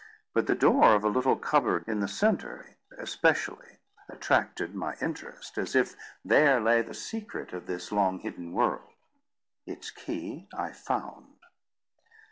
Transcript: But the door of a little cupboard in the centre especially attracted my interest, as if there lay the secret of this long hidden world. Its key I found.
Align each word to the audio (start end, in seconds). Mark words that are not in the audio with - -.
But 0.33 0.47
the 0.47 0.55
door 0.55 0.95
of 0.95 1.03
a 1.03 1.07
little 1.09 1.35
cupboard 1.35 1.83
in 1.87 1.99
the 1.99 2.07
centre 2.07 2.75
especially 2.97 3.77
attracted 4.09 4.73
my 4.73 4.95
interest, 4.99 5.59
as 5.59 5.75
if 5.75 5.95
there 6.25 6.59
lay 6.59 6.81
the 6.81 6.95
secret 6.95 7.53
of 7.53 7.67
this 7.67 7.91
long 7.91 8.17
hidden 8.17 8.51
world. 8.51 8.93
Its 9.67 9.91
key 9.91 10.47
I 10.57 10.71
found. 10.71 11.27